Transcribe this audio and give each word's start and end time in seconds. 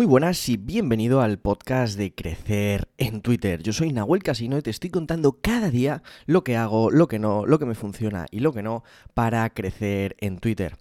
Muy 0.00 0.06
buenas 0.06 0.48
y 0.48 0.56
bienvenido 0.56 1.20
al 1.20 1.38
podcast 1.38 1.98
de 1.98 2.14
Crecer 2.14 2.88
en 2.96 3.20
Twitter. 3.20 3.62
Yo 3.62 3.74
soy 3.74 3.92
Nahuel 3.92 4.22
Casino 4.22 4.56
y 4.56 4.62
te 4.62 4.70
estoy 4.70 4.88
contando 4.88 5.40
cada 5.42 5.70
día 5.70 6.02
lo 6.24 6.42
que 6.42 6.56
hago, 6.56 6.90
lo 6.90 7.06
que 7.06 7.18
no, 7.18 7.44
lo 7.44 7.58
que 7.58 7.66
me 7.66 7.74
funciona 7.74 8.24
y 8.30 8.40
lo 8.40 8.54
que 8.54 8.62
no 8.62 8.82
para 9.12 9.50
crecer 9.50 10.16
en 10.20 10.38
Twitter 10.38 10.78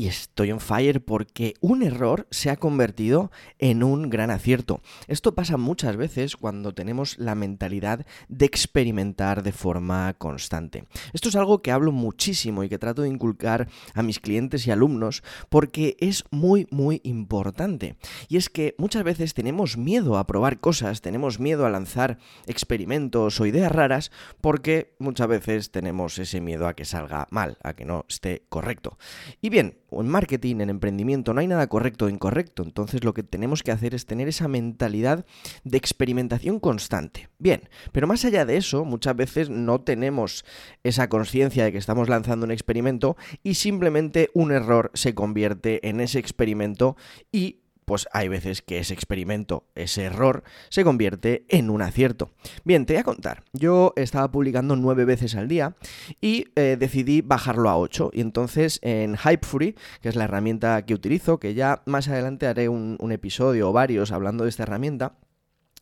y 0.00 0.08
estoy 0.08 0.50
on 0.50 0.60
fire 0.60 1.04
porque 1.04 1.52
un 1.60 1.82
error 1.82 2.26
se 2.30 2.48
ha 2.48 2.56
convertido 2.56 3.30
en 3.58 3.82
un 3.82 4.08
gran 4.08 4.30
acierto. 4.30 4.80
Esto 5.08 5.34
pasa 5.34 5.58
muchas 5.58 5.94
veces 5.98 6.36
cuando 6.36 6.72
tenemos 6.72 7.18
la 7.18 7.34
mentalidad 7.34 8.06
de 8.30 8.46
experimentar 8.46 9.42
de 9.42 9.52
forma 9.52 10.14
constante. 10.14 10.84
Esto 11.12 11.28
es 11.28 11.36
algo 11.36 11.60
que 11.60 11.70
hablo 11.70 11.92
muchísimo 11.92 12.64
y 12.64 12.70
que 12.70 12.78
trato 12.78 13.02
de 13.02 13.10
inculcar 13.10 13.68
a 13.92 14.02
mis 14.02 14.20
clientes 14.20 14.66
y 14.66 14.70
alumnos 14.70 15.22
porque 15.50 15.98
es 16.00 16.24
muy 16.30 16.66
muy 16.70 17.02
importante. 17.04 17.96
Y 18.30 18.38
es 18.38 18.48
que 18.48 18.74
muchas 18.78 19.04
veces 19.04 19.34
tenemos 19.34 19.76
miedo 19.76 20.16
a 20.16 20.26
probar 20.26 20.60
cosas, 20.60 21.02
tenemos 21.02 21.40
miedo 21.40 21.66
a 21.66 21.70
lanzar 21.70 22.16
experimentos 22.46 23.38
o 23.38 23.44
ideas 23.44 23.70
raras 23.70 24.10
porque 24.40 24.94
muchas 24.98 25.28
veces 25.28 25.70
tenemos 25.70 26.18
ese 26.18 26.40
miedo 26.40 26.66
a 26.66 26.72
que 26.72 26.86
salga 26.86 27.26
mal, 27.30 27.58
a 27.62 27.74
que 27.74 27.84
no 27.84 28.06
esté 28.08 28.44
correcto. 28.48 28.96
Y 29.42 29.50
bien, 29.50 29.76
o 29.90 30.00
en 30.00 30.08
marketing, 30.08 30.56
en 30.60 30.70
emprendimiento, 30.70 31.34
no 31.34 31.40
hay 31.40 31.46
nada 31.46 31.68
correcto 31.68 32.06
o 32.06 32.08
incorrecto. 32.08 32.62
Entonces 32.62 33.04
lo 33.04 33.14
que 33.14 33.22
tenemos 33.22 33.62
que 33.62 33.72
hacer 33.72 33.94
es 33.94 34.06
tener 34.06 34.28
esa 34.28 34.48
mentalidad 34.48 35.24
de 35.64 35.78
experimentación 35.78 36.60
constante. 36.60 37.28
Bien, 37.38 37.68
pero 37.92 38.06
más 38.06 38.24
allá 38.24 38.44
de 38.44 38.56
eso, 38.56 38.84
muchas 38.84 39.16
veces 39.16 39.50
no 39.50 39.80
tenemos 39.80 40.44
esa 40.82 41.08
conciencia 41.08 41.64
de 41.64 41.72
que 41.72 41.78
estamos 41.78 42.08
lanzando 42.08 42.46
un 42.46 42.52
experimento 42.52 43.16
y 43.42 43.54
simplemente 43.54 44.30
un 44.34 44.52
error 44.52 44.90
se 44.94 45.14
convierte 45.14 45.88
en 45.88 46.00
ese 46.00 46.18
experimento 46.18 46.96
y 47.32 47.60
pues 47.90 48.06
hay 48.12 48.28
veces 48.28 48.62
que 48.62 48.78
ese 48.78 48.94
experimento, 48.94 49.64
ese 49.74 50.04
error, 50.04 50.44
se 50.68 50.84
convierte 50.84 51.44
en 51.48 51.70
un 51.70 51.82
acierto. 51.82 52.30
Bien, 52.62 52.86
te 52.86 52.92
voy 52.92 53.00
a 53.00 53.04
contar. 53.04 53.42
Yo 53.52 53.92
estaba 53.96 54.30
publicando 54.30 54.76
nueve 54.76 55.04
veces 55.04 55.34
al 55.34 55.48
día 55.48 55.74
y 56.20 56.44
eh, 56.54 56.76
decidí 56.78 57.20
bajarlo 57.20 57.68
a 57.68 57.76
ocho. 57.76 58.10
Y 58.12 58.20
entonces 58.20 58.78
en 58.82 59.16
Hypefree, 59.16 59.74
que 60.00 60.08
es 60.08 60.14
la 60.14 60.22
herramienta 60.22 60.86
que 60.86 60.94
utilizo, 60.94 61.40
que 61.40 61.54
ya 61.54 61.82
más 61.84 62.06
adelante 62.06 62.46
haré 62.46 62.68
un 62.68 63.10
episodio 63.10 63.70
o 63.70 63.72
varios 63.72 64.12
hablando 64.12 64.44
de 64.44 64.50
esta 64.50 64.62
herramienta, 64.62 65.16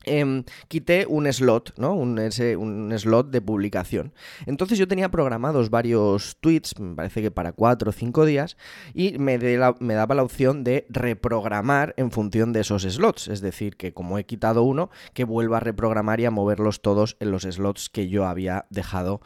Em, 0.05 0.45
quité 0.69 1.07
un 1.09 1.31
slot, 1.33 1.75
¿no? 1.77 1.93
Un, 1.93 2.19
un, 2.19 2.99
slot 2.99 3.31
de 3.31 3.41
publicación. 3.41 4.13
Entonces 4.47 4.79
yo 4.79 4.87
tenía 4.87 5.11
programados 5.11 5.71
varios 5.71 6.37
tweets, 6.41 6.79
me 6.79 6.95
parece 6.95 7.21
que 7.21 7.33
para 7.33 7.53
cuatro 7.53 7.91
o 7.91 7.93
cinco 7.93 8.25
días, 8.25 8.57
y 8.95 9.19
me, 9.19 9.39
me, 9.39 9.95
daba 9.95 10.15
la 10.15 10.23
opción 10.23 10.63
de 10.63 10.87
reprogramar 10.89 11.95
en 11.97 12.13
función 12.13 12.53
de 12.53 12.61
esos 12.61 12.83
slots. 12.83 13.27
Es 13.27 13.41
decir, 13.41 13.77
que 13.77 13.93
como 13.93 14.19
he 14.19 14.25
quitado 14.25 14.63
uno, 14.63 14.89
que 15.15 15.25
vuelva 15.25 15.57
a 15.57 15.61
reprogramar 15.61 16.21
y 16.21 16.27
a 16.27 16.31
moverlos 16.31 16.81
todos 16.81 17.17
en 17.19 17.33
los 17.33 17.43
slots 17.43 17.91
que 17.91 18.09
yo 18.09 18.25
había 18.25 18.67
dejado 18.71 19.21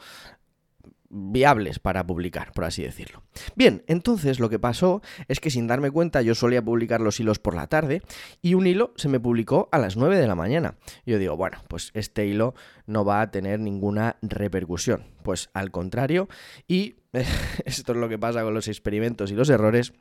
viables 1.13 1.79
para 1.79 2.05
publicar, 2.05 2.51
por 2.53 2.65
así 2.65 2.81
decirlo. 2.81 3.23
Bien, 3.55 3.83
entonces 3.87 4.39
lo 4.39 4.49
que 4.49 4.59
pasó 4.59 5.01
es 5.27 5.39
que 5.39 5.51
sin 5.51 5.67
darme 5.67 5.91
cuenta 5.91 6.21
yo 6.21 6.33
solía 6.33 6.63
publicar 6.63 7.01
los 7.01 7.19
hilos 7.19 7.39
por 7.39 7.55
la 7.55 7.67
tarde 7.67 8.01
y 8.41 8.55
un 8.55 8.65
hilo 8.65 8.93
se 8.95 9.09
me 9.09 9.19
publicó 9.19 9.69
a 9.71 9.77
las 9.77 9.95
9 9.95 10.17
de 10.17 10.27
la 10.27 10.35
mañana. 10.35 10.75
Yo 11.05 11.19
digo, 11.19 11.37
bueno, 11.37 11.59
pues 11.67 11.91
este 11.93 12.25
hilo 12.25 12.55
no 12.87 13.05
va 13.05 13.21
a 13.21 13.31
tener 13.31 13.59
ninguna 13.59 14.17
repercusión. 14.21 15.05
Pues 15.23 15.49
al 15.53 15.71
contrario, 15.71 16.27
y 16.67 16.95
esto 17.65 17.91
es 17.91 17.97
lo 17.97 18.09
que 18.09 18.17
pasa 18.17 18.43
con 18.43 18.53
los 18.53 18.67
experimentos 18.67 19.31
y 19.31 19.35
los 19.35 19.49
errores, 19.49 19.93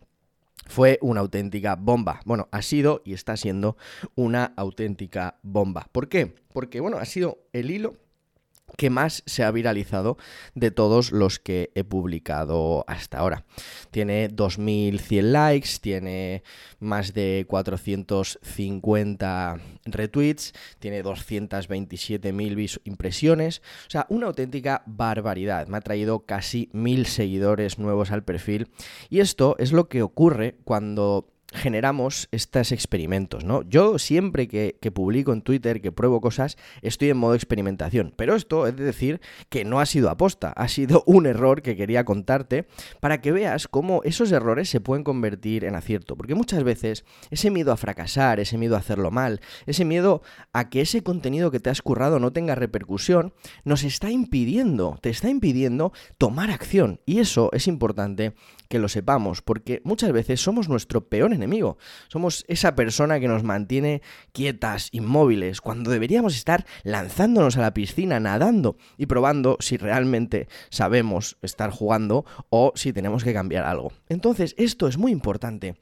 fue 0.66 0.98
una 1.02 1.20
auténtica 1.20 1.76
bomba. 1.76 2.20
Bueno, 2.24 2.48
ha 2.52 2.62
sido 2.62 3.02
y 3.04 3.14
está 3.14 3.36
siendo 3.36 3.76
una 4.14 4.52
auténtica 4.56 5.38
bomba. 5.42 5.88
¿Por 5.92 6.08
qué? 6.08 6.34
Porque, 6.52 6.80
bueno, 6.80 6.98
ha 6.98 7.04
sido 7.04 7.38
el 7.52 7.70
hilo 7.70 7.96
que 8.76 8.90
más 8.90 9.22
se 9.26 9.44
ha 9.44 9.50
viralizado 9.50 10.18
de 10.54 10.70
todos 10.70 11.12
los 11.12 11.38
que 11.38 11.70
he 11.74 11.84
publicado 11.84 12.84
hasta 12.88 13.18
ahora. 13.18 13.44
Tiene 13.90 14.28
2100 14.28 15.32
likes, 15.32 15.70
tiene 15.80 16.42
más 16.80 17.14
de 17.14 17.46
450 17.48 19.60
retweets, 19.84 20.52
tiene 20.78 21.04
227.000 21.04 22.80
impresiones, 22.84 23.60
o 23.86 23.90
sea, 23.90 24.06
una 24.08 24.26
auténtica 24.26 24.82
barbaridad. 24.86 25.66
Me 25.66 25.76
ha 25.78 25.82
traído 25.82 26.20
casi 26.20 26.70
mil 26.72 27.06
seguidores 27.06 27.78
nuevos 27.78 28.10
al 28.10 28.24
perfil 28.24 28.68
y 29.10 29.20
esto 29.20 29.56
es 29.58 29.72
lo 29.72 29.88
que 29.88 30.02
ocurre 30.02 30.56
cuando 30.64 31.31
generamos 31.52 32.28
estos 32.32 32.72
experimentos, 32.72 33.44
¿no? 33.44 33.62
Yo 33.62 33.98
siempre 33.98 34.48
que, 34.48 34.74
publico 34.92 35.32
en 35.32 35.42
Twitter, 35.42 35.80
que 35.80 35.92
pruebo 35.92 36.20
cosas, 36.20 36.56
estoy 36.82 37.10
en 37.10 37.16
modo 37.16 37.34
experimentación. 37.34 38.12
Pero 38.16 38.34
esto 38.34 38.66
es 38.66 38.76
decir 38.76 39.20
que 39.48 39.64
no 39.64 39.80
ha 39.80 39.86
sido 39.86 40.10
aposta, 40.10 40.50
ha 40.50 40.68
sido 40.68 41.02
un 41.06 41.26
error 41.26 41.62
que 41.62 41.76
quería 41.76 42.04
contarte 42.04 42.66
para 43.00 43.20
que 43.20 43.32
veas 43.32 43.68
cómo 43.68 44.02
esos 44.04 44.32
errores 44.32 44.68
se 44.68 44.80
pueden 44.80 45.04
convertir 45.04 45.64
en 45.64 45.74
acierto. 45.74 46.16
Porque 46.16 46.34
muchas 46.34 46.64
veces 46.64 47.04
ese 47.30 47.50
miedo 47.50 47.72
a 47.72 47.76
fracasar, 47.76 48.40
ese 48.40 48.58
miedo 48.58 48.76
a 48.76 48.80
hacerlo 48.80 49.10
mal, 49.10 49.40
ese 49.66 49.84
miedo 49.84 50.22
a 50.52 50.68
que 50.68 50.80
ese 50.80 51.02
contenido 51.02 51.50
que 51.50 51.60
te 51.60 51.70
has 51.70 51.82
currado 51.82 52.18
no 52.18 52.32
tenga 52.32 52.54
repercusión, 52.54 53.32
nos 53.64 53.84
está 53.84 54.10
impidiendo, 54.10 54.98
te 55.00 55.10
está 55.10 55.28
impidiendo 55.28 55.92
tomar 56.18 56.50
acción. 56.50 57.00
Y 57.06 57.20
eso 57.20 57.50
es 57.52 57.66
importante 57.66 58.34
que 58.68 58.78
lo 58.78 58.88
sepamos, 58.88 59.42
porque 59.42 59.82
muchas 59.84 60.12
veces 60.12 60.40
somos 60.40 60.70
nuestro 60.70 61.06
peor 61.08 61.32
enemigo. 61.32 61.41
Somos 62.08 62.44
esa 62.48 62.74
persona 62.74 63.20
que 63.20 63.28
nos 63.28 63.42
mantiene 63.42 64.02
quietas, 64.32 64.88
inmóviles, 64.92 65.60
cuando 65.60 65.90
deberíamos 65.90 66.34
estar 66.34 66.64
lanzándonos 66.82 67.56
a 67.56 67.60
la 67.60 67.74
piscina, 67.74 68.20
nadando 68.20 68.76
y 68.96 69.06
probando 69.06 69.56
si 69.60 69.76
realmente 69.76 70.48
sabemos 70.70 71.36
estar 71.42 71.70
jugando 71.70 72.24
o 72.50 72.72
si 72.74 72.92
tenemos 72.92 73.24
que 73.24 73.32
cambiar 73.32 73.64
algo. 73.64 73.92
Entonces, 74.08 74.54
esto 74.58 74.88
es 74.88 74.98
muy 74.98 75.12
importante 75.12 75.76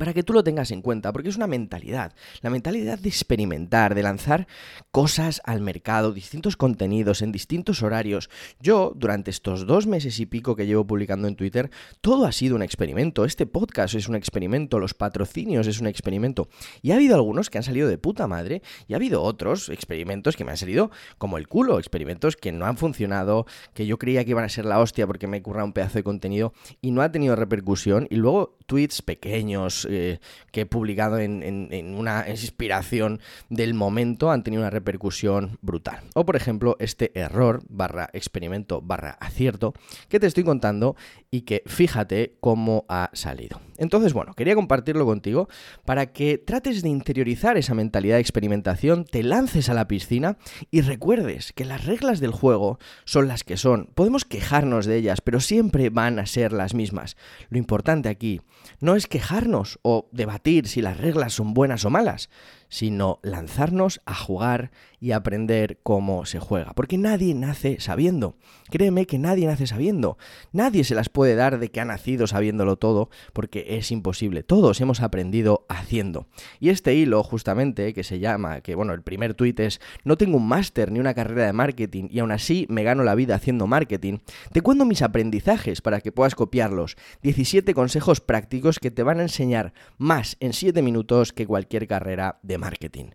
para 0.00 0.14
que 0.14 0.22
tú 0.22 0.32
lo 0.32 0.42
tengas 0.42 0.70
en 0.70 0.80
cuenta, 0.80 1.12
porque 1.12 1.28
es 1.28 1.36
una 1.36 1.46
mentalidad, 1.46 2.14
la 2.40 2.48
mentalidad 2.48 2.98
de 2.98 3.10
experimentar, 3.10 3.94
de 3.94 4.02
lanzar 4.02 4.46
cosas 4.90 5.42
al 5.44 5.60
mercado, 5.60 6.12
distintos 6.12 6.56
contenidos 6.56 7.20
en 7.20 7.32
distintos 7.32 7.82
horarios. 7.82 8.30
Yo, 8.60 8.94
durante 8.96 9.30
estos 9.30 9.66
dos 9.66 9.86
meses 9.86 10.18
y 10.18 10.24
pico 10.24 10.56
que 10.56 10.66
llevo 10.66 10.86
publicando 10.86 11.28
en 11.28 11.36
Twitter, 11.36 11.70
todo 12.00 12.24
ha 12.24 12.32
sido 12.32 12.56
un 12.56 12.62
experimento. 12.62 13.26
Este 13.26 13.44
podcast 13.44 13.94
es 13.94 14.08
un 14.08 14.14
experimento, 14.14 14.78
los 14.78 14.94
patrocinios 14.94 15.66
es 15.66 15.82
un 15.82 15.86
experimento. 15.86 16.48
Y 16.80 16.92
ha 16.92 16.94
habido 16.94 17.14
algunos 17.14 17.50
que 17.50 17.58
han 17.58 17.64
salido 17.64 17.86
de 17.86 17.98
puta 17.98 18.26
madre, 18.26 18.62
y 18.88 18.94
ha 18.94 18.96
habido 18.96 19.20
otros 19.20 19.68
experimentos 19.68 20.34
que 20.34 20.46
me 20.46 20.52
han 20.52 20.56
salido 20.56 20.90
como 21.18 21.36
el 21.36 21.46
culo, 21.46 21.78
experimentos 21.78 22.38
que 22.38 22.52
no 22.52 22.64
han 22.64 22.78
funcionado, 22.78 23.44
que 23.74 23.84
yo 23.84 23.98
creía 23.98 24.24
que 24.24 24.30
iban 24.30 24.44
a 24.44 24.48
ser 24.48 24.64
la 24.64 24.80
hostia 24.80 25.06
porque 25.06 25.26
me 25.26 25.36
he 25.36 25.42
currado 25.42 25.66
un 25.66 25.74
pedazo 25.74 25.98
de 25.98 26.04
contenido 26.04 26.54
y 26.80 26.90
no 26.90 27.02
ha 27.02 27.12
tenido 27.12 27.36
repercusión, 27.36 28.06
y 28.08 28.16
luego 28.16 28.56
tweets 28.64 29.02
pequeños, 29.02 29.89
eh, 29.90 30.20
que 30.52 30.62
he 30.62 30.66
publicado 30.66 31.18
en, 31.18 31.94
una 31.94 32.24
inspiración 32.28 33.20
del 33.48 33.74
momento 33.74 34.30
han 34.30 34.42
tenido 34.42 34.62
una 34.62 34.70
repercusión 34.70 35.58
brutal. 35.60 36.00
O 36.14 36.24
por 36.24 36.36
ejemplo, 36.36 36.76
este 36.78 37.18
error 37.18 37.62
barra 37.68 38.08
experimento 38.12 38.80
barra 38.80 39.16
acierto 39.20 39.74
que 40.08 40.20
te 40.20 40.26
estoy 40.26 40.44
contando 40.44 40.96
y 41.30 41.42
que 41.42 41.62
fíjate 41.66 42.36
cómo 42.40 42.84
ha 42.88 43.10
salido. 43.12 43.60
Entonces, 43.76 44.12
bueno, 44.12 44.34
quería 44.34 44.54
compartirlo 44.54 45.06
contigo 45.06 45.48
para 45.84 46.12
que 46.12 46.36
trates 46.36 46.82
de 46.82 46.90
interiorizar 46.90 47.56
esa 47.56 47.74
mentalidad 47.74 48.16
de 48.16 48.20
experimentación, 48.20 49.04
te 49.04 49.22
lances 49.22 49.70
a 49.70 49.74
la 49.74 49.88
piscina 49.88 50.36
y 50.70 50.82
recuerdes 50.82 51.52
que 51.54 51.64
las 51.64 51.86
reglas 51.86 52.20
del 52.20 52.30
juego 52.30 52.78
son 53.04 53.26
las 53.26 53.42
que 53.42 53.56
son. 53.56 53.88
Podemos 53.94 54.24
quejarnos 54.26 54.84
de 54.84 54.96
ellas, 54.96 55.22
pero 55.22 55.40
siempre 55.40 55.88
van 55.88 56.18
a 56.18 56.26
ser 56.26 56.52
las 56.52 56.74
mismas. 56.74 57.16
Lo 57.48 57.58
importante 57.58 58.08
aquí 58.08 58.40
no 58.80 58.96
es 58.96 59.06
quejarnos, 59.06 59.78
o 59.82 60.08
debatir 60.12 60.68
si 60.68 60.82
las 60.82 60.98
reglas 60.98 61.32
son 61.32 61.54
buenas 61.54 61.84
o 61.84 61.90
malas, 61.90 62.28
sino 62.70 63.18
lanzarnos 63.22 64.00
a 64.06 64.14
jugar 64.14 64.70
y 65.00 65.12
aprender 65.12 65.78
cómo 65.82 66.24
se 66.24 66.38
juega. 66.38 66.72
Porque 66.72 66.96
nadie 66.96 67.34
nace 67.34 67.80
sabiendo. 67.80 68.36
Créeme 68.70 69.06
que 69.06 69.18
nadie 69.18 69.46
nace 69.46 69.66
sabiendo. 69.66 70.16
Nadie 70.52 70.84
se 70.84 70.94
las 70.94 71.08
puede 71.08 71.34
dar 71.34 71.58
de 71.58 71.70
que 71.70 71.80
ha 71.80 71.84
nacido 71.84 72.26
sabiéndolo 72.26 72.76
todo, 72.76 73.10
porque 73.32 73.66
es 73.76 73.90
imposible. 73.90 74.42
Todos 74.42 74.80
hemos 74.80 75.00
aprendido 75.00 75.66
haciendo. 75.68 76.28
Y 76.60 76.68
este 76.70 76.94
hilo, 76.94 77.22
justamente, 77.22 77.92
que 77.92 78.04
se 78.04 78.20
llama, 78.20 78.60
que 78.60 78.74
bueno, 78.74 78.92
el 78.92 79.02
primer 79.02 79.34
tuit 79.34 79.58
es, 79.60 79.80
no 80.04 80.16
tengo 80.16 80.36
un 80.36 80.46
máster 80.48 80.92
ni 80.92 81.00
una 81.00 81.14
carrera 81.14 81.46
de 81.46 81.52
marketing 81.52 82.08
y 82.10 82.20
aún 82.20 82.32
así 82.32 82.66
me 82.68 82.84
gano 82.84 83.02
la 83.02 83.14
vida 83.14 83.34
haciendo 83.34 83.66
marketing, 83.66 84.18
te 84.52 84.60
cuento 84.60 84.84
mis 84.84 85.02
aprendizajes 85.02 85.80
para 85.80 86.00
que 86.00 86.12
puedas 86.12 86.34
copiarlos. 86.34 86.96
17 87.22 87.74
consejos 87.74 88.20
prácticos 88.20 88.78
que 88.78 88.90
te 88.90 89.02
van 89.02 89.18
a 89.18 89.22
enseñar 89.22 89.72
más 89.98 90.36
en 90.40 90.52
7 90.52 90.82
minutos 90.82 91.32
que 91.32 91.46
cualquier 91.46 91.88
carrera 91.88 92.38
de 92.42 92.58
marketing. 92.60 93.10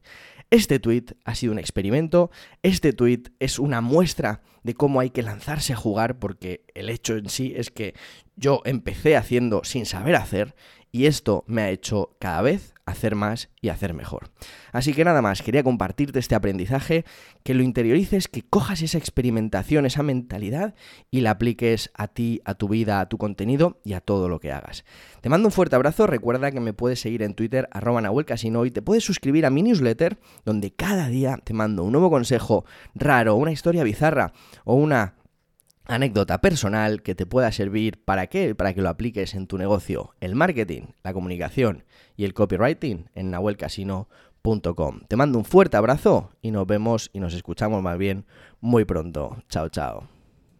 Este 0.51 0.79
tweet 0.79 1.05
ha 1.23 1.35
sido 1.35 1.53
un 1.53 1.59
experimento, 1.59 2.29
este 2.61 2.93
tweet 2.93 3.23
es 3.39 3.57
una 3.57 3.81
muestra 3.81 4.41
de 4.63 4.73
cómo 4.73 4.99
hay 4.99 5.11
que 5.11 5.23
lanzarse 5.23 5.73
a 5.73 5.77
jugar 5.77 6.19
porque 6.19 6.65
el 6.73 6.89
hecho 6.89 7.15
en 7.15 7.29
sí 7.29 7.53
es 7.55 7.71
que 7.71 7.95
yo 8.35 8.61
empecé 8.65 9.15
haciendo 9.15 9.63
sin 9.63 9.85
saber 9.85 10.15
hacer 10.15 10.55
y 10.91 11.07
esto 11.07 11.43
me 11.47 11.61
ha 11.61 11.71
hecho 11.71 12.15
cada 12.19 12.41
vez 12.41 12.73
hacer 12.85 13.15
más 13.15 13.49
y 13.59 13.69
hacer 13.69 13.93
mejor. 13.93 14.29
Así 14.71 14.93
que 14.93 15.03
nada 15.03 15.21
más, 15.21 15.41
quería 15.41 15.63
compartirte 15.63 16.19
este 16.19 16.35
aprendizaje, 16.35 17.03
que 17.43 17.53
lo 17.53 17.63
interiorices, 17.63 18.27
que 18.27 18.43
cojas 18.43 18.81
esa 18.81 18.97
experimentación, 18.97 19.85
esa 19.85 20.03
mentalidad 20.03 20.75
y 21.11 21.21
la 21.21 21.31
apliques 21.31 21.91
a 21.95 22.07
ti, 22.07 22.41
a 22.45 22.53
tu 22.53 22.69
vida, 22.69 23.01
a 23.01 23.09
tu 23.09 23.17
contenido 23.17 23.81
y 23.83 23.91
a 23.91 24.01
todo 24.01 24.29
lo 24.29 24.39
que 24.39 24.53
hagas. 24.53 24.85
Te 25.19 25.29
mando 25.29 25.49
un 25.49 25.51
fuerte 25.51 25.75
abrazo, 25.75 26.07
recuerda 26.07 26.51
que 26.51 26.59
me 26.59 26.73
puedes 26.73 27.01
seguir 27.01 27.23
en 27.23 27.33
Twitter 27.33 27.67
arroba 27.71 28.01
y 28.65 28.71
te 28.71 28.81
puedes 28.81 29.03
suscribir 29.03 29.45
a 29.45 29.49
mi 29.49 29.63
newsletter 29.63 30.17
donde 30.45 30.71
cada 30.71 31.09
día 31.09 31.39
te 31.43 31.53
mando 31.53 31.83
un 31.83 31.91
nuevo 31.91 32.09
consejo 32.09 32.65
raro, 32.93 33.35
una 33.35 33.51
historia 33.51 33.83
bizarra 33.83 34.31
o 34.63 34.75
una 34.75 35.15
anécdota 35.85 36.41
personal 36.41 37.01
que 37.01 37.15
te 37.15 37.25
pueda 37.25 37.51
servir 37.51 38.03
para 38.03 38.27
qué, 38.27 38.55
para 38.55 38.73
que 38.73 38.81
lo 38.81 38.89
apliques 38.89 39.35
en 39.35 39.47
tu 39.47 39.57
negocio, 39.57 40.15
el 40.19 40.35
marketing, 40.35 40.93
la 41.03 41.13
comunicación 41.13 41.83
y 42.15 42.25
el 42.25 42.33
copywriting 42.33 43.09
en 43.13 43.31
nahuelcasino.com. 43.31 45.01
Te 45.07 45.15
mando 45.15 45.37
un 45.37 45.45
fuerte 45.45 45.77
abrazo 45.77 46.31
y 46.41 46.51
nos 46.51 46.67
vemos 46.67 47.09
y 47.13 47.19
nos 47.19 47.33
escuchamos 47.33 47.81
más 47.81 47.97
bien 47.97 48.25
muy 48.61 48.85
pronto. 48.85 49.37
Chao, 49.49 49.69
chao. 49.69 50.14